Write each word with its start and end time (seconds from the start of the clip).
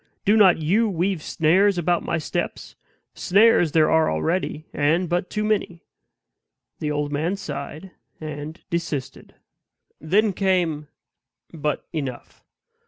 Do 0.25 0.35
not 0.35 0.57
you 0.57 0.89
weave 0.89 1.21
snares 1.21 1.77
about 1.77 2.01
my 2.01 2.17
steps; 2.17 2.75
snares 3.13 3.73
there 3.73 3.91
are 3.91 4.09
already, 4.11 4.65
and 4.73 5.07
but 5.07 5.29
too 5.29 5.43
many." 5.43 5.83
The 6.79 6.89
old 6.89 7.11
man 7.11 7.35
sighed, 7.35 7.91
and 8.19 8.59
desisted. 8.71 9.35
Then 9.99 10.33
came 10.33 10.87
But 11.53 11.85
enough! 11.93 12.43